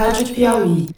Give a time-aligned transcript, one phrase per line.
[0.00, 0.88] Rádio Piauí.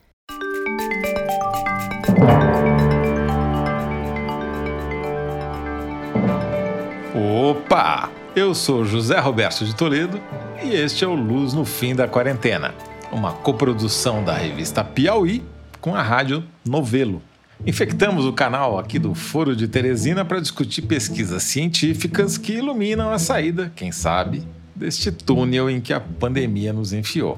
[7.13, 8.11] Opa!
[8.37, 10.21] Eu sou José Roberto de Toledo
[10.63, 12.73] e este é o Luz no Fim da Quarentena,
[13.11, 15.43] uma coprodução da revista Piauí
[15.81, 17.21] com a rádio Novelo.
[17.67, 23.19] Infectamos o canal aqui do Foro de Teresina para discutir pesquisas científicas que iluminam a
[23.19, 24.45] saída, quem sabe,
[24.77, 27.37] deste túnel em que a pandemia nos enfiou.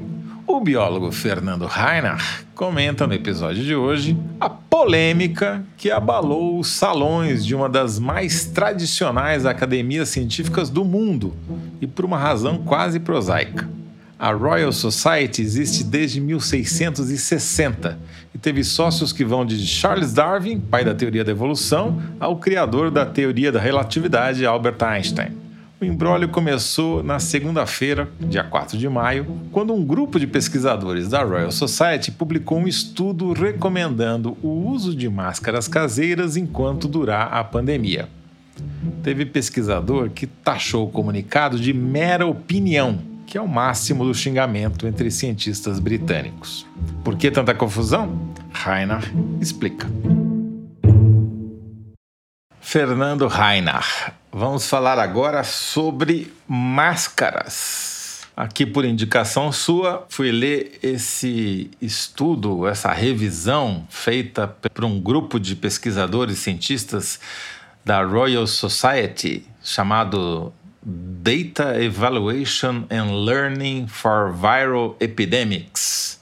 [0.54, 7.44] O biólogo Fernando Reinach comenta no episódio de hoje a polêmica que abalou os salões
[7.44, 11.34] de uma das mais tradicionais academias científicas do mundo
[11.80, 13.68] e por uma razão quase prosaica.
[14.16, 17.98] A Royal Society existe desde 1660
[18.32, 22.92] e teve sócios que vão de Charles Darwin, pai da teoria da evolução, ao criador
[22.92, 25.43] da teoria da relatividade, Albert Einstein.
[25.84, 31.22] O embrólio começou na segunda-feira, dia 4 de maio, quando um grupo de pesquisadores da
[31.22, 38.08] Royal Society publicou um estudo recomendando o uso de máscaras caseiras enquanto durar a pandemia.
[39.02, 44.86] Teve pesquisador que taxou o comunicado de mera opinião, que é o máximo do xingamento
[44.86, 46.66] entre cientistas britânicos.
[47.04, 48.32] Por que tanta confusão?
[48.50, 49.02] Rainer
[49.38, 49.86] explica.
[52.74, 54.10] Fernando Reinach.
[54.32, 58.22] Vamos falar agora sobre máscaras.
[58.36, 65.54] Aqui, por indicação sua, fui ler esse estudo, essa revisão feita por um grupo de
[65.54, 67.20] pesquisadores cientistas
[67.84, 70.52] da Royal Society, chamado
[70.82, 76.13] Data Evaluation and Learning for Viral Epidemics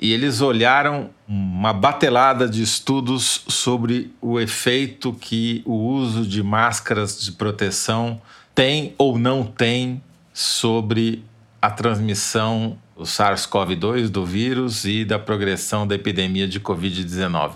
[0.00, 7.20] e eles olharam uma batelada de estudos sobre o efeito que o uso de máscaras
[7.20, 8.20] de proteção
[8.54, 11.24] tem ou não tem sobre
[11.60, 17.50] a transmissão do SARS-CoV-2 do vírus e da progressão da epidemia de Covid-19.
[17.50, 17.54] O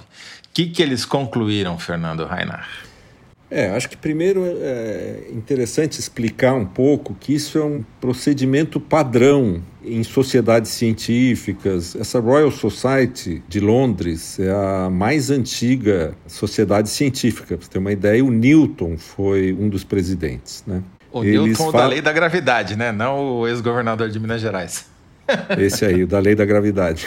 [0.52, 2.68] que, que eles concluíram, Fernando Reinhardt?
[3.50, 9.62] É, acho que primeiro é interessante explicar um pouco que isso é um procedimento padrão
[9.84, 11.96] em sociedades científicas.
[11.96, 17.56] Essa Royal Society de Londres é a mais antiga sociedade científica.
[17.56, 20.62] Para você ter uma ideia, o Newton foi um dos presidentes.
[20.66, 20.82] Né?
[21.10, 22.92] O Eles Newton da lei da gravidade, né?
[22.92, 24.86] não o ex-governador de Minas Gerais.
[25.58, 27.06] Esse aí, o da lei da gravidade.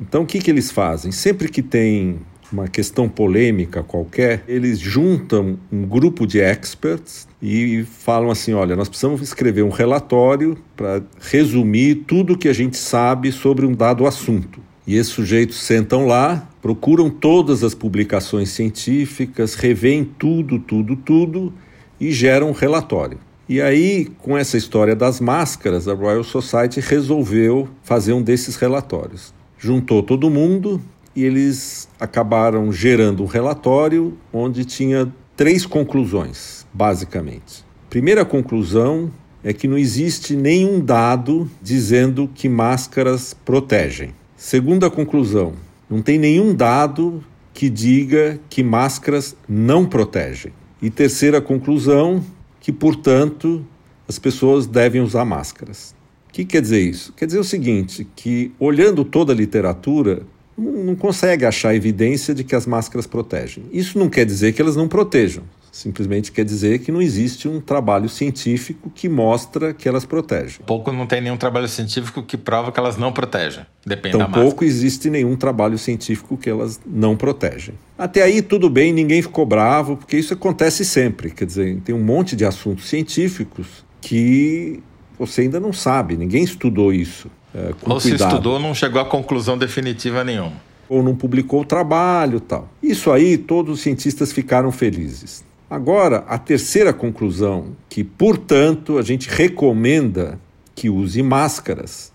[0.00, 1.12] Então, o que, que eles fazem?
[1.12, 2.18] Sempre que tem
[2.54, 8.88] uma questão polêmica qualquer, eles juntam um grupo de experts e falam assim: olha, nós
[8.88, 14.60] precisamos escrever um relatório para resumir tudo que a gente sabe sobre um dado assunto.
[14.86, 21.52] E esses sujeitos sentam lá, procuram todas as publicações científicas, revêem tudo, tudo, tudo
[21.98, 23.18] e geram um relatório.
[23.48, 29.34] E aí, com essa história das máscaras, a Royal Society resolveu fazer um desses relatórios.
[29.58, 30.80] Juntou todo mundo,
[31.14, 37.64] e eles acabaram gerando um relatório onde tinha três conclusões, basicamente.
[37.88, 39.10] Primeira conclusão
[39.42, 44.14] é que não existe nenhum dado dizendo que máscaras protegem.
[44.36, 45.52] Segunda conclusão,
[45.88, 47.22] não tem nenhum dado
[47.52, 50.52] que diga que máscaras não protegem.
[50.82, 52.24] E terceira conclusão,
[52.60, 53.64] que portanto
[54.08, 55.94] as pessoas devem usar máscaras.
[56.28, 57.12] O que quer dizer isso?
[57.12, 60.22] Quer dizer o seguinte, que olhando toda a literatura,
[60.56, 63.64] não consegue achar evidência de que as máscaras protegem.
[63.72, 65.42] Isso não quer dizer que elas não protejam,
[65.72, 70.60] simplesmente quer dizer que não existe um trabalho científico que mostra que elas protegem.
[70.64, 74.46] Pouco não tem nenhum trabalho científico que prova que elas não protegem, depende da máscara.
[74.46, 77.74] pouco existe nenhum trabalho científico que elas não protegem.
[77.98, 82.02] Até aí tudo bem, ninguém ficou bravo, porque isso acontece sempre, quer dizer, tem um
[82.02, 84.80] monte de assuntos científicos que
[85.18, 87.28] você ainda não sabe, ninguém estudou isso.
[87.54, 90.56] É, Ou se estudou, não chegou a conclusão definitiva nenhuma.
[90.88, 92.68] Ou não publicou o trabalho tal.
[92.82, 95.44] Isso aí, todos os cientistas ficaram felizes.
[95.70, 100.38] Agora, a terceira conclusão, que, portanto, a gente recomenda
[100.74, 102.12] que use máscaras,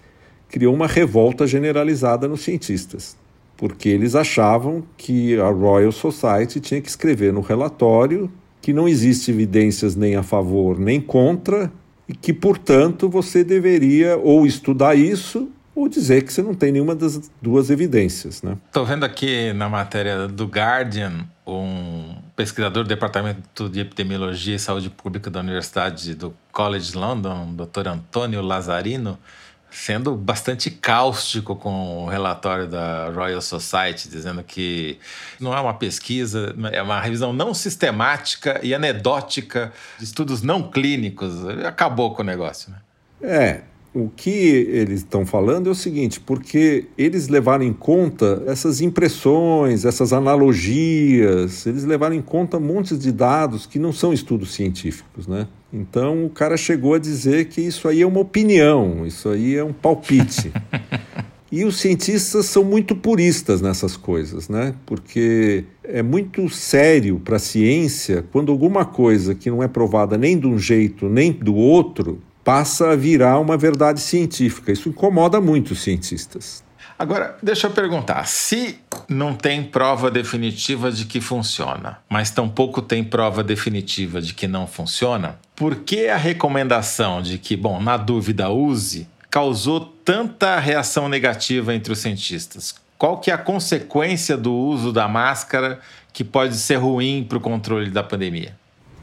[0.50, 3.16] criou uma revolta generalizada nos cientistas,
[3.56, 8.32] porque eles achavam que a Royal Society tinha que escrever no relatório
[8.62, 11.72] que não existe evidências nem a favor nem contra
[12.10, 16.96] e que, portanto, você deveria ou estudar isso ou dizer que você não tem nenhuma
[16.96, 18.42] das duas evidências.
[18.44, 18.90] Estou né?
[18.90, 25.30] vendo aqui na matéria do Guardian um pesquisador do Departamento de Epidemiologia e Saúde Pública
[25.30, 27.88] da Universidade do College London, Dr.
[27.88, 29.18] Antônio Lazarino,
[29.72, 34.98] sendo bastante cáustico com o relatório da Royal Society, dizendo que
[35.40, 41.48] não é uma pesquisa, é uma revisão não sistemática e anedótica de estudos não clínicos.
[41.66, 42.78] Acabou com o negócio, né?
[43.22, 43.62] É,
[43.92, 49.84] O que eles estão falando é o seguinte, porque eles levaram em conta essas impressões,
[49.84, 55.48] essas analogias, eles levaram em conta montes de dados que não são estudos científicos, né?
[55.72, 59.64] Então o cara chegou a dizer que isso aí é uma opinião, isso aí é
[59.64, 60.52] um palpite.
[61.52, 64.76] E os cientistas são muito puristas nessas coisas, né?
[64.86, 70.38] Porque é muito sério para a ciência quando alguma coisa que não é provada nem
[70.38, 74.72] de um jeito nem do outro passa a virar uma verdade científica.
[74.72, 76.64] Isso incomoda muito os cientistas.
[77.00, 83.06] Agora, deixa eu perguntar: se não tem prova definitiva de que funciona, mas tampouco tem
[83.06, 88.50] prova definitiva de que não funciona, por que a recomendação de que, bom, na dúvida
[88.50, 92.76] use, causou tanta reação negativa entre os cientistas?
[92.98, 95.80] Qual que é a consequência do uso da máscara
[96.12, 98.59] que pode ser ruim para o controle da pandemia?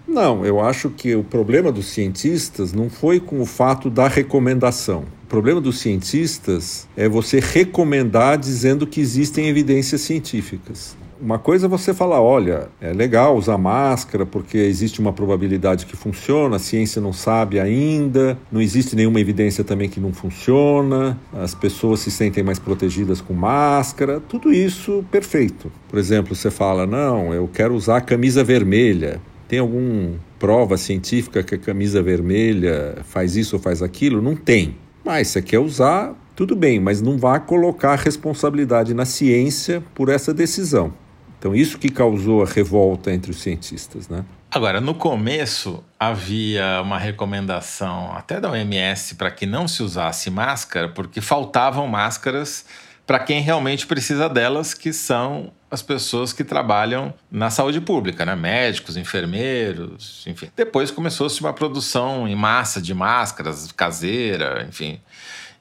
[0.06, 5.04] Não, eu acho que o problema dos cientistas não foi com o fato da recomendação.
[5.24, 10.96] O problema dos cientistas é você recomendar dizendo que existem evidências científicas.
[11.20, 15.96] Uma coisa é você falar, olha, é legal usar máscara porque existe uma probabilidade que
[15.96, 21.54] funciona, a ciência não sabe ainda, não existe nenhuma evidência também que não funciona, as
[21.54, 25.72] pessoas se sentem mais protegidas com máscara, tudo isso perfeito.
[25.88, 29.20] Por exemplo, você fala, não, eu quero usar camisa vermelha.
[29.48, 34.20] Tem alguma prova científica que a camisa vermelha faz isso ou faz aquilo?
[34.20, 34.76] Não tem.
[35.04, 40.34] Mas você quer usar, tudo bem, mas não vá colocar responsabilidade na ciência por essa
[40.34, 40.92] decisão.
[41.38, 44.24] Então, isso que causou a revolta entre os cientistas, né?
[44.50, 50.88] Agora, no começo havia uma recomendação até da OMS para que não se usasse máscara,
[50.88, 52.64] porque faltavam máscaras
[53.06, 58.34] para quem realmente precisa delas, que são as pessoas que trabalham na saúde pública, né?
[58.34, 60.50] médicos, enfermeiros, enfim.
[60.56, 65.00] Depois começou-se uma produção em massa de máscaras caseira, enfim.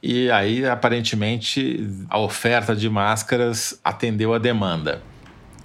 [0.01, 5.01] E aí, aparentemente, a oferta de máscaras atendeu a demanda.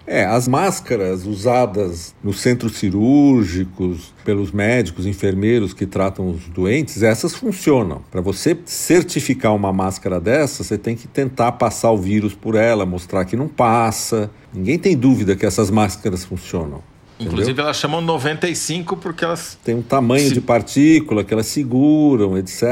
[0.06, 7.35] É, as máscaras usadas nos centros cirúrgicos, pelos médicos, enfermeiros que tratam os doentes, essas
[7.35, 8.02] funcionam.
[8.11, 12.85] Para você certificar uma máscara dessa, você tem que tentar passar o vírus por ela,
[12.85, 14.31] mostrar que não passa.
[14.52, 16.82] Ninguém tem dúvida que essas máscaras funcionam.
[17.20, 17.64] Inclusive entendeu?
[17.67, 20.35] elas chamam 95 porque elas têm um tamanho Se...
[20.35, 22.64] de partícula que elas seguram, etc,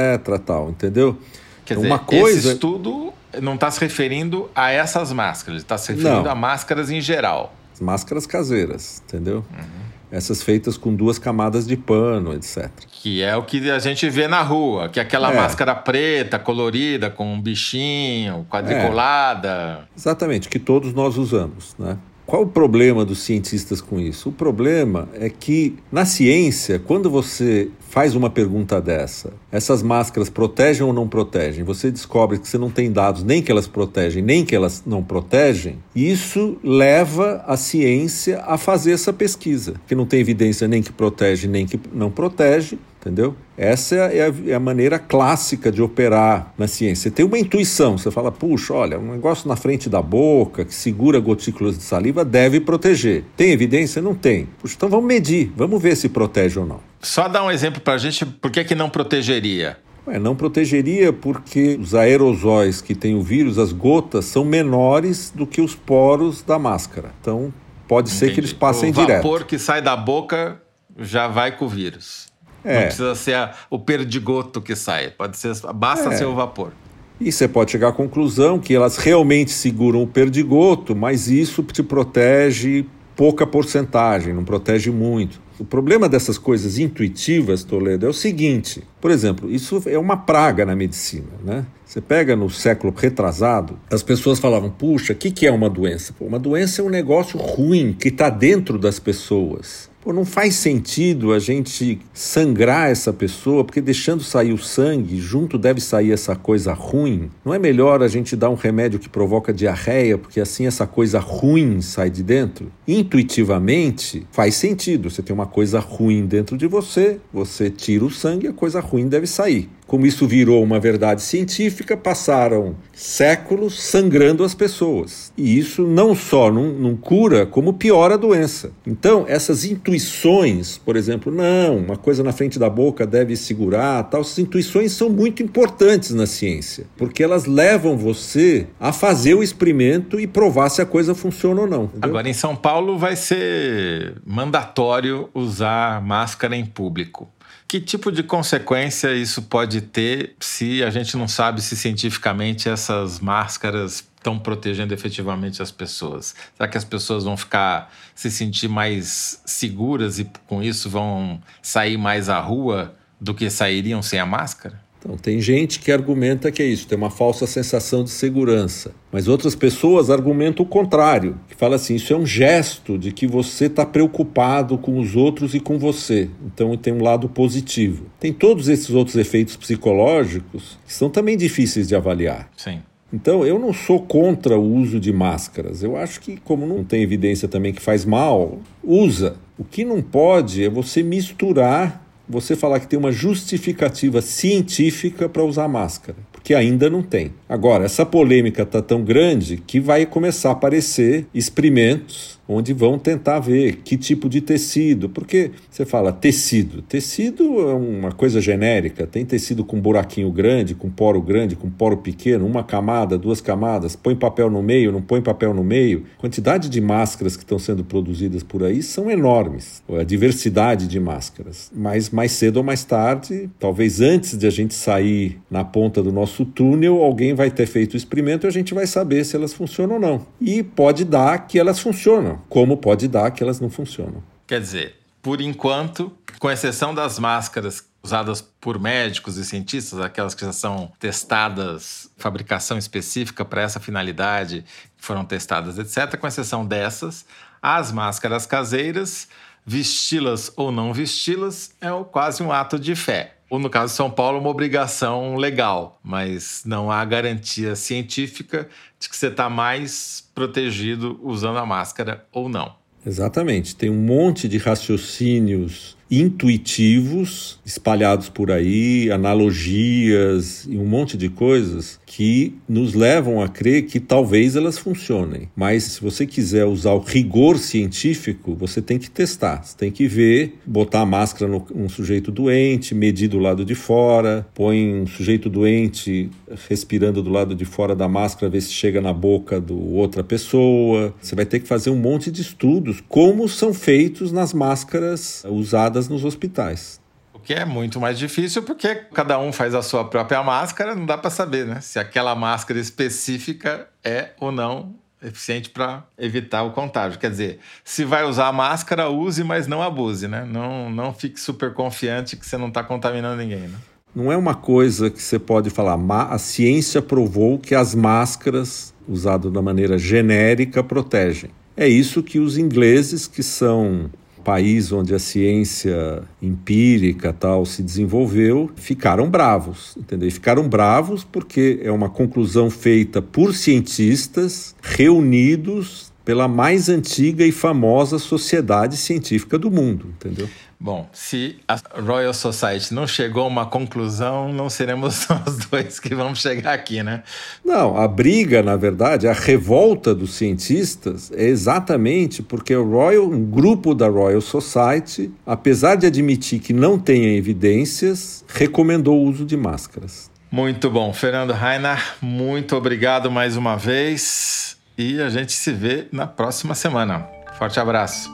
[0.44, 1.19] tal, entendeu?
[1.66, 5.76] Quer então, dizer, uma coisa esse estudo não está se referindo a essas máscaras, está
[5.76, 6.30] se referindo não.
[6.30, 7.54] a máscaras em geral.
[7.72, 9.44] As máscaras caseiras, entendeu?
[9.50, 9.88] Uhum.
[10.10, 12.70] Essas feitas com duas camadas de pano, etc.
[12.90, 15.36] Que é o que a gente vê na rua, que é aquela é.
[15.36, 19.86] máscara preta, colorida, com um bichinho, quadriculada.
[19.94, 19.98] É.
[19.98, 21.98] Exatamente, que todos nós usamos, né?
[22.28, 24.28] Qual o problema dos cientistas com isso?
[24.28, 30.86] O problema é que na ciência, quando você faz uma pergunta dessa, essas máscaras protegem
[30.86, 31.64] ou não protegem?
[31.64, 35.02] Você descobre que você não tem dados nem que elas protegem, nem que elas não
[35.02, 35.78] protegem.
[35.96, 41.48] Isso leva a ciência a fazer essa pesquisa, que não tem evidência nem que protege,
[41.48, 43.34] nem que não protege entendeu?
[43.56, 47.04] Essa é a, é a, maneira clássica de operar na ciência.
[47.04, 50.74] Você tem uma intuição, você fala, puxa, olha, um negócio na frente da boca que
[50.74, 53.24] segura gotículas de saliva deve proteger.
[53.36, 54.02] Tem evidência?
[54.02, 54.48] Não tem.
[54.60, 56.80] Puxa, então vamos medir, vamos ver se protege ou não.
[57.00, 59.78] Só dar um exemplo para a gente, por que, que não protegeria?
[60.06, 65.46] Ué, não protegeria porque os aerosóis que tem o vírus, as gotas, são menores do
[65.46, 67.10] que os poros da máscara.
[67.20, 67.52] Então,
[67.86, 68.19] pode Entendi.
[68.19, 69.20] ser que eles passem direto.
[69.20, 70.60] O vapor que sai da boca
[70.98, 72.26] já vai com o vírus.
[72.65, 72.74] É.
[72.74, 76.17] Não precisa ser a, o perdigoto que sai, pode ser, basta é.
[76.17, 76.72] ser o vapor.
[77.20, 81.82] E você pode chegar à conclusão que elas realmente seguram o perdigoto, mas isso te
[81.82, 82.86] protege
[83.17, 85.41] pouca porcentagem, não protege muito.
[85.58, 90.65] O problema dessas coisas intuitivas, Toledo, é o seguinte: por exemplo, isso é uma praga
[90.65, 91.67] na medicina, né?
[91.84, 96.15] Você pega no século retrasado, as pessoas falavam: puxa, o que, que é uma doença?
[96.17, 99.91] Pô, uma doença é um negócio ruim que está dentro das pessoas.
[100.08, 105.58] Pô, não faz sentido a gente sangrar essa pessoa, porque deixando sair o sangue, junto
[105.58, 107.31] deve sair essa coisa ruim.
[107.44, 111.19] Não é melhor a gente dar um remédio que provoca diarreia, porque assim essa coisa
[111.19, 112.72] ruim sai de dentro?
[112.88, 115.10] Intuitivamente, faz sentido.
[115.10, 119.08] Você tem uma coisa ruim dentro de você, você tira o sangue, a coisa ruim
[119.08, 119.69] deve sair.
[119.88, 125.32] Como isso virou uma verdade científica, passaram séculos sangrando as pessoas.
[125.34, 128.70] E isso não só não, não, cura, como piora a doença.
[128.86, 134.20] Então, essas intuições, por exemplo, não, uma coisa na frente da boca deve segurar, tal,
[134.20, 140.20] essas intuições são muito importantes na ciência, porque elas levam você a fazer o experimento
[140.20, 141.84] e provar se a coisa funciona ou não.
[141.84, 142.10] Entendeu?
[142.10, 147.26] Agora, em São Paulo vai ser mandatório usar máscara em público.
[147.69, 153.20] Que tipo de consequência isso pode ter se a gente não sabe se cientificamente essas
[153.20, 156.34] máscaras estão protegendo efetivamente as pessoas?
[156.56, 161.98] Será que as pessoas vão ficar se sentir mais seguras e com isso vão sair
[161.98, 164.81] mais à rua do que sairiam sem a máscara?
[164.98, 168.93] Então, tem gente que argumenta que é isso, tem uma falsa sensação de segurança.
[169.12, 173.26] Mas outras pessoas argumentam o contrário, que fala assim: isso é um gesto de que
[173.26, 176.28] você está preocupado com os outros e com você.
[176.44, 178.06] Então tem um lado positivo.
[178.19, 182.50] Tem todos esses outros efeitos psicológicos que são também difíceis de avaliar.
[182.56, 182.81] Sim.
[183.10, 185.82] Então, eu não sou contra o uso de máscaras.
[185.82, 189.36] Eu acho que, como não tem evidência também que faz mal, usa.
[189.56, 195.43] O que não pode é você misturar, você falar que tem uma justificativa científica para
[195.43, 197.32] usar máscara, porque ainda não tem.
[197.49, 203.38] Agora, essa polêmica está tão grande que vai começar a aparecer experimentos onde vão tentar
[203.40, 209.24] ver que tipo de tecido, porque você fala tecido, tecido é uma coisa genérica, tem
[209.24, 214.17] tecido com buraquinho grande, com poro grande, com poro pequeno, uma camada, duas camadas, põe
[214.17, 216.05] papel no meio, não põe papel no meio.
[216.17, 220.98] A quantidade de máscaras que estão sendo produzidas por aí são enormes, a diversidade de
[220.98, 221.70] máscaras.
[221.74, 226.10] Mas mais cedo ou mais tarde, talvez antes de a gente sair na ponta do
[226.10, 229.52] nosso túnel, alguém vai ter feito o experimento e a gente vai saber se elas
[229.52, 230.26] funcionam ou não.
[230.40, 234.22] E pode dar que elas funcionam como pode dar que elas não funcionam.
[234.46, 240.44] Quer dizer, por enquanto, com exceção das máscaras usadas por médicos e cientistas, aquelas que
[240.44, 244.64] já são testadas, fabricação específica para essa finalidade,
[244.96, 247.26] foram testadas, etc., com exceção dessas,
[247.60, 249.28] as máscaras caseiras,
[249.66, 253.34] vesti-las ou não vesti-las, é quase um ato de fé.
[253.50, 258.68] Ou, no caso de São Paulo, uma obrigação legal, mas não há garantia científica
[258.98, 262.76] de que você está mais protegido usando a máscara ou não.
[263.04, 263.74] Exatamente.
[263.74, 272.00] Tem um monte de raciocínios intuitivos espalhados por aí, analogias e um monte de coisas
[272.06, 275.48] que nos levam a crer que talvez elas funcionem.
[275.55, 280.06] Mas se você quiser usar o rigor científico, você tem que testar, você tem que
[280.06, 285.48] ver, botar a máscara num sujeito doente, medir do lado de fora, põe um sujeito
[285.50, 286.31] doente
[286.69, 291.15] respirando do lado de fora da máscara, ver se chega na boca do outra pessoa.
[291.20, 295.97] Você vai ter que fazer um monte de estudos como são feitos nas máscaras usadas
[296.06, 297.00] nos hospitais.
[297.32, 301.06] O que é muito mais difícil porque cada um faz a sua própria máscara, não
[301.06, 301.81] dá para saber, né?
[301.81, 307.19] Se aquela máscara específica é ou não eficiente para evitar o contágio.
[307.19, 310.44] Quer dizer, se vai usar a máscara, use, mas não abuse, né?
[310.44, 313.78] Não, não fique super confiante que você não está contaminando ninguém, né?
[314.14, 315.98] Não é uma coisa que você pode falar,
[316.31, 321.50] a ciência provou que as máscaras, usadas da maneira genérica, protegem.
[321.76, 324.10] É isso que os ingleses, que são
[324.48, 330.26] país onde a ciência empírica tal se desenvolveu, ficaram bravos, entendeu?
[330.26, 337.51] E ficaram bravos porque é uma conclusão feita por cientistas reunidos pela mais antiga e
[337.51, 340.47] famosa sociedade científica do mundo, entendeu?
[340.79, 346.15] Bom, se a Royal Society não chegou a uma conclusão, não seremos nós dois que
[346.15, 347.23] vamos chegar aqui, né?
[347.65, 353.43] Não, a briga, na verdade, a revolta dos cientistas é exatamente porque o Royal, um
[353.47, 359.56] grupo da Royal Society, apesar de admitir que não tenha evidências, recomendou o uso de
[359.56, 360.31] máscaras.
[360.51, 366.26] Muito bom, Fernando Rainer, muito obrigado mais uma vez e a gente se vê na
[366.26, 367.24] próxima semana.
[367.56, 368.28] Forte abraço.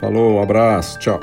[0.00, 1.20] Falou, um abraço, tchau.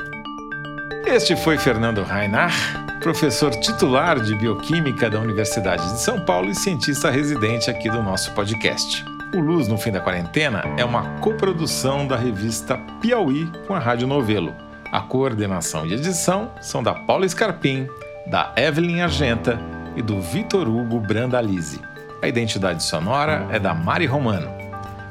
[1.06, 2.52] Este foi Fernando Rainar,
[3.00, 8.32] professor titular de Bioquímica da Universidade de São Paulo e cientista residente aqui do nosso
[8.32, 9.04] podcast.
[9.34, 14.06] O Luz no Fim da Quarentena é uma coprodução da revista Piauí com a Rádio
[14.06, 14.54] Novelo.
[14.90, 17.86] A coordenação e edição são da Paula Scarpim,
[18.26, 19.60] da Evelyn Argenta
[19.94, 21.80] e do Vitor Hugo Brandalize.
[22.22, 24.57] A identidade sonora é da Mari Romano.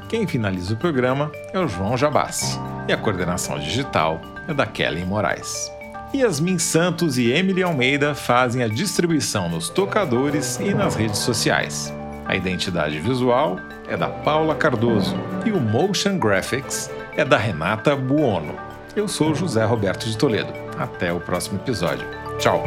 [0.08, 5.04] Quem finaliza o programa é o João Jabassi e a coordenação digital é da Kelly
[5.04, 5.70] Moraes.
[6.14, 11.92] Yasmin Santos e Emily Almeida fazem a distribuição nos tocadores e nas redes sociais.
[12.24, 18.54] A identidade visual é da Paula Cardoso e o Motion Graphics é da Renata Buono.
[18.96, 20.52] Eu sou José Roberto de Toledo.
[20.78, 22.06] Até o próximo episódio.
[22.38, 22.64] Tchau!